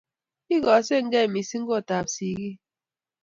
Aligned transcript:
ikosengei 0.55 1.27
mising 1.33 1.65
kotab 1.69 2.05
siki 2.15 2.49